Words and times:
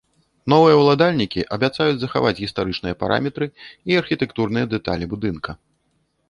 Новыя 0.51 0.75
ўладальнікі 0.77 1.43
абяцаюць 1.57 1.99
захаваць 2.03 2.39
гістарычныя 2.43 2.97
параметры 3.03 3.45
і 3.93 4.01
архітэктурныя 4.03 4.65
дэталі 4.73 5.05
будынка. 5.15 5.51